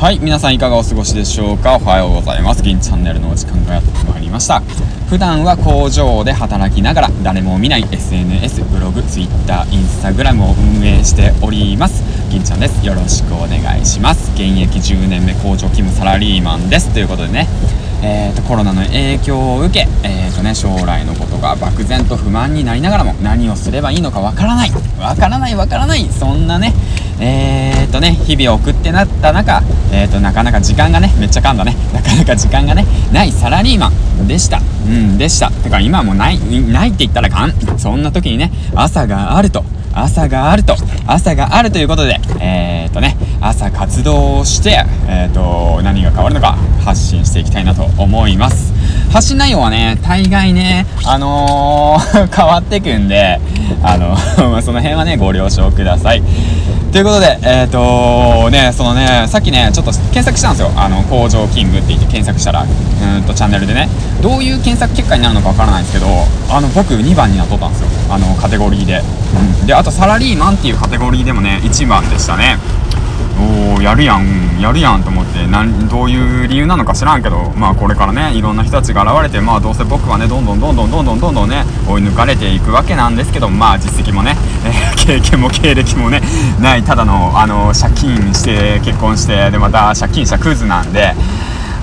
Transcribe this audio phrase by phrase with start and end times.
[0.00, 1.76] はい、皆さんいかがお過ごしでしょうか？
[1.76, 2.62] おはようございます。
[2.62, 4.60] 銀チャンネルのお時間がやってまいりました。
[5.08, 12.02] 普段は工場で働きながら誰も見ない SNS、ブログ、Twitter、Instagram を運営しております。
[12.28, 12.84] 銀ちゃんです。
[12.84, 14.30] よろしくお願いします。
[14.32, 16.92] 現役10年目工場勤務サラリーマンです。
[16.92, 17.48] ということでね、
[18.02, 26.74] えーと、コロナの影響を受け、えーとね、将来のことが漠然と不満になりながらも何をすればいいのかわからないわからないわからないそんなね
[27.20, 31.74] えーとね日々を送ってなった中、えーとなかなか時間がねめっちゃ噛んだね。
[31.92, 33.90] なかなか時間がねないサラリーマ
[34.22, 34.58] ンでした。
[34.58, 35.50] うんでした。
[35.50, 39.64] てか今もないないって言ったらかんそんな時にね朝があると。
[39.96, 40.74] 朝があると、
[41.06, 48.72] 朝があるということで、えー、とね、朝活動をして、えー、と、何が変わるのか発信していきたいなと思います。
[49.12, 53.40] 発信内容はね、大概ね、あのー、 変わってくんで、
[53.84, 54.16] あの
[54.62, 56.22] その辺はね、ご了承ください。
[56.94, 60.70] ということで、えっ、ー、とね、そのね、さっきね、ちょっと検索したんですよ。
[60.76, 62.66] あの、工場キングって言って検索したら、う
[63.18, 63.88] んとチャンネルでね、
[64.22, 66.06] どういう検索結果になるのかわからないんですけど、
[66.54, 67.88] あの、僕2番になっとったんですよ。
[68.14, 69.02] あの、カテゴリーで。
[69.02, 69.66] うん。
[69.66, 72.58] で、あと、サラリーマンっていうカテゴリーでもね、1番でしたね。
[73.38, 74.44] おーやるやん。
[74.60, 86.22] やるやんと思ってなんどういう理由なのか知らんけどまあこれからねいろんな人たちが現れてまあどうせ僕はねどんどんどんどんどんどんどんどんね追い抜かれていくわけなんですけどまあ実績もね、えー、経験も経歴もね
[86.60, 91.12] ないただのあの借金して結婚してでまた借金したクズなんで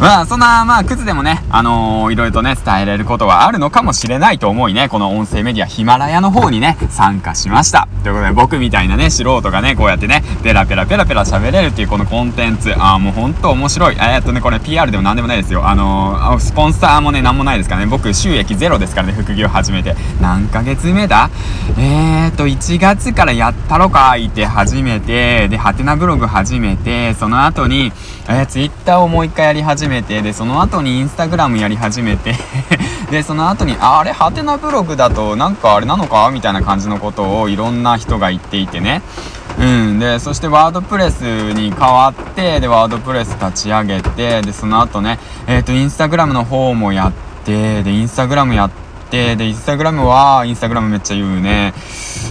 [0.01, 7.87] まあ、そんな、まあ、クズでもね、あのー、いろいろとね、伝えれることはあるのかもしれないと思いね、この音声メディアヒマラヤの方にね、参加しました。
[8.01, 13.97] ということで、僕みたいなね、素人がね、こうやってね、ペラペラペラペラ喋れるっていうこのコンテンツ、ああ、もうほんと面白い。
[13.99, 15.67] え、っとね、これ PR でも何でもないですよ。
[15.67, 19.95] あのー、スポンサーもね、なんもないですからね、僕収益ゼロですからね、副業始めて。
[20.19, 21.29] 何ヶ月目だ？
[21.77, 27.93] えー、っと、1月からやったろか、いて始めて、で、ハテナブログ始めて、その後に、
[28.27, 32.33] えー、ツイッターをもう一回やり始めめて、で、その後にインスタグラムやり始めて
[33.11, 36.31] で、その後に、あ、あれ、ハテナブログだと、なんかあれなのか？
[36.31, 39.01] みたいな感じのことをいろんな人が言っていてね。
[39.59, 39.99] うん。
[39.99, 47.11] で、そしてワードプレスに変わって、で、ワードプレス立ち上げて、で、その後ね、えっ、ー、と、インスタグラムの方もやっ
[47.43, 48.80] て、で、インスタグラムやって、
[49.11, 51.73] で、インスタグラムは、インスタグラムめっちゃ言うね。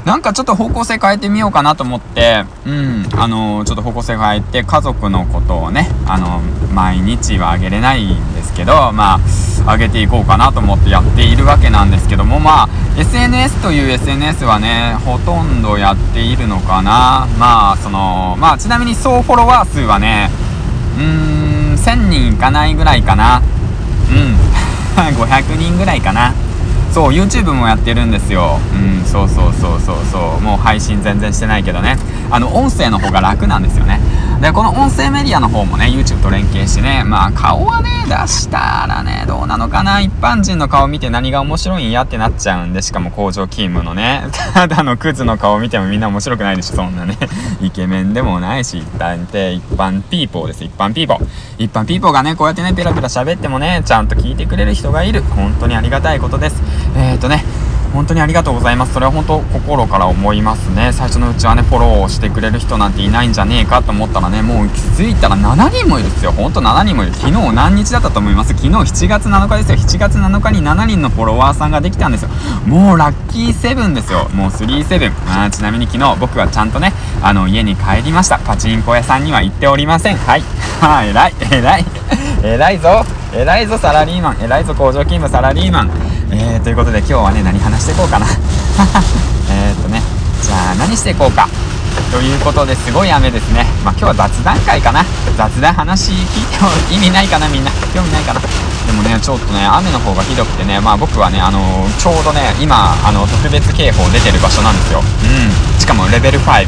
[0.04, 6.41] なんかちょっと方向性変えてみようかなと思って、うん、あのちょっと方向性変えて、家族のことをね、あの
[6.72, 12.68] 毎日はあげれないんですけど、まあ、上げていこうかなと思ってやっているわけなんですけども、まあ、
[12.98, 17.28] SNS という SNS はね、ほとんどやっているのかな。
[17.38, 20.30] まあ、その、まあ、ちなみに総フォロワー数はね、
[20.97, 23.42] うーん、1000人いかないぐらいかな。
[24.10, 24.36] うん、
[24.97, 26.32] 500人ぐらいかな。
[26.93, 28.59] そう YouTube もやってるんですよ。
[28.75, 30.41] うんそうそうそうそうそう。
[30.41, 31.97] もう配信全然してないけどね。
[32.31, 34.01] あの音声の方が楽なんですよね。
[34.41, 39.40] でこの音声メディアの方もね YouTube と連携してねまあ顔はね出したらねどう
[39.80, 44.24] かな一般人の顔見て何が面白いんやってなっちゃうんでしかも工場勤務のね。
[44.52, 47.16] ただのクズの顔見てもみんな面白くないでしょそんなね。
[47.62, 50.64] イケメンでもないし一般って一般ピーポーです。
[50.64, 51.26] 一般ピーポー。
[51.58, 55.22] 一般ピーポーがねこうやってねペラペラ喋ってもねちゃんと聞いてくれる人がいる。
[55.22, 56.62] 本当にありがたいことです。
[56.97, 57.42] えっ、ー、とね
[57.93, 58.95] 本当にありがとうございます。
[58.95, 60.93] それは本当心から思いますね。
[60.93, 66.33] 最初のうちはね、フォローしてくれる人なんていないんじゃねえかと思ったらね、もう気づいたら7人もいるっすよ。
[66.33, 67.15] ほんと7人もいる。
[67.15, 68.55] 昨日何日だったと思います？
[68.55, 69.77] 昨日7月7日ですよ。
[69.78, 72.31] 7月7日に7人のフォロワーさんができたんですよ。
[72.67, 74.28] もうラッキーセブンですよ。
[74.31, 75.12] もう37。
[75.27, 78.39] あちなみに昨日僕はちゃんとね、あの、家に帰りました。
[78.39, 80.17] パチンコ屋さんには行っておりません。
[80.17, 80.43] はい。
[80.81, 81.84] はい、偉い、偉い。
[82.43, 83.05] 偉いぞ。
[83.34, 84.37] 偉いぞ、サラリーマン。
[84.43, 85.91] 偉いぞ、工場勤務サラリーマン。
[86.60, 88.26] ー、ということで今日はね、何話していこうかな。
[89.50, 90.03] えっとね、
[90.43, 91.48] じゃあ何していこうか。
[92.12, 93.66] ということですごい雨ですね。
[93.84, 95.04] まあ今日は雑談会かな。
[95.37, 97.71] 雑談話聞いても意味ないかなみんな。
[97.94, 98.41] 興味ないかな。
[98.41, 105.00] でもね、ちょっとね、雨の方がひどくてね、まあ僕はね、あのー、ちょうどね、今、あの、特別警報出てる場所なんですよ。
[105.00, 105.81] うん。
[105.81, 106.66] しかもレベル5。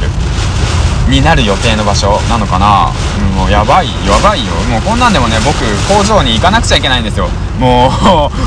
[1.08, 5.58] になる予定の場所なのかな、うん、もうやばいやばいよもうこんなんでもね僕
[5.90, 7.28] 工場に行かなくちゃいけないんですよ
[7.58, 7.88] も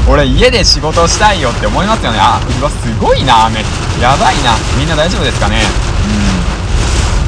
[0.07, 2.19] う俺家で仕事したいよって思いますよね。
[2.19, 3.59] あうわすごいな雨。
[4.01, 4.51] やばいな。
[4.77, 5.61] みんな大丈夫ですかね？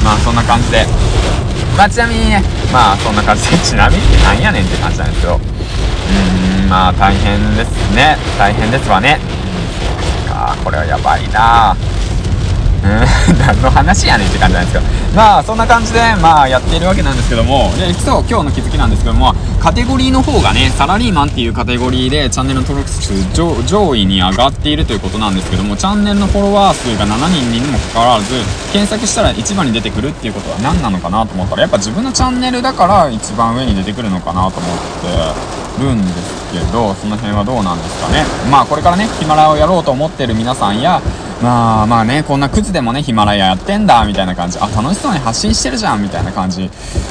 [0.00, 0.04] うん。
[0.04, 0.86] まあそんな感じで。
[1.76, 2.42] まあちなみにね
[2.72, 3.56] まあそんな感じで。
[3.64, 5.36] ちなみにってなんやねんって感じなんですけど。
[5.36, 8.18] うんまあ大変ですね。
[8.38, 9.18] 大変ですわね。
[10.26, 10.30] うん。
[10.30, 11.76] かこれはやばいな。
[13.38, 14.84] 何の話やねんって感じなんですけど。
[15.14, 17.72] まあそんな感じでまあやっているわけなんですけども。
[17.76, 28.34] でそう今日の気づきなんですけどもカテゴリーの方がねサラリーマンっていうカテゴリーでチャンネルの登録数上上位に上がっているということなんですけどもチャンネルのフォロワー数が7人にもかかわらず
[28.72, 34.76] 検索したら一番に出てくるっていうことは何なのかなと思ったらやっぱ自分のチャンネルだから一番上に出てくるのかなと思っ
[35.78, 38.24] てるんですけどその辺はどうなんですかね。
[38.50, 41.00] まあこれからねヒマラをやろうと思ってる皆さんや
[41.42, 44.58] まあまあねこんなクズでもねヒマラヤやってんだみたいな感じ。
[44.58, 46.68] あ楽しそうに発信してるじゃんみたいな感じ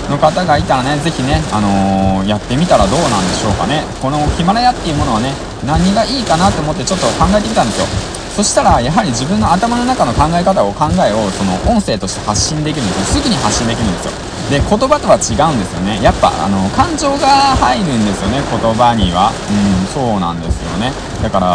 [0.09, 3.83] の方がいたらね是非ねあのー、やってみたらどうなんでしょうかね。
[4.01, 5.31] このヒマラヤっていうものはね
[5.65, 7.88] 何がいいかなと思ってちょっと考えてみたんですよ。
[8.35, 13.23] そしたらやはり自分の頭の中の考え方を考えをその音声として発信できるんですよ。
[13.23, 14.12] すぐに発信できるんですよ。
[14.49, 15.99] で言葉とは違うんですよね。
[16.01, 17.27] やっぱあの感情が
[17.59, 19.31] 入るんですよね言葉には。
[19.51, 20.91] うんそうなんですよね。
[21.21, 21.47] だから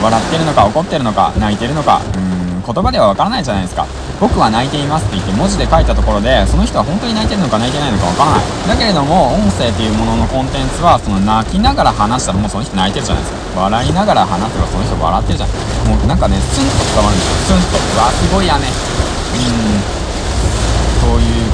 [0.00, 3.84] 笑ってるのか怒ってるのか泣いてるのかうん言葉ではわからないじゃないですか。
[4.20, 8.44] 僕は泣いていますって言って文字で書いたところでその人は本当に泣いてるのか泣いてないのかわからない。
[8.68, 13.60] だけれども音声っていうもののコンテンツはその泣きながら話したらもうその人泣いてるじゃないですか。
[13.68, 15.50] 笑いながら話せばその人笑ってるじゃん。
[15.88, 17.60] もうなんかねスンと伝わるんですよ。
[17.60, 17.76] スンと。
[17.76, 19.99] うわすごいやねうん。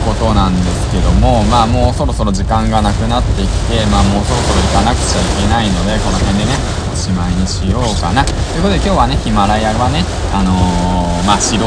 [0.06, 6.54] ことなんですけどもまあもうそろそろ時間がなくなってきてまあもうそろそろ行かなくちゃいけないのでこの辺でね
[6.86, 8.22] おしまいにしようかな。
[8.22, 11.66] ということで今日はねヒマラヤはねあのー、まあ素人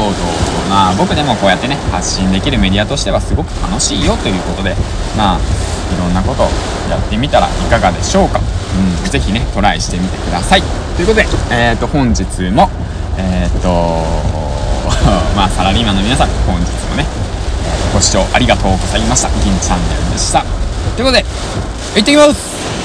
[0.72, 4.72] まあ僕でもこうやってね発信できるメディアとしてはすごく楽しいよということで
[5.16, 5.38] まあ
[5.92, 6.46] いろんなことを
[6.88, 8.40] やってみたらいかがでしょうか。
[8.40, 10.62] うん、ぜひねトライしてみてください。
[10.96, 12.70] ということで、えーと、本日も
[13.18, 13.68] えっ、ー、と
[15.36, 17.04] まあサラリーマンの皆さん本日もね
[17.92, 19.28] ご視聴ありがとうございました。
[19.44, 20.44] 銀チャンネルでした。
[20.96, 21.24] ということで
[21.94, 22.79] 行ってきます。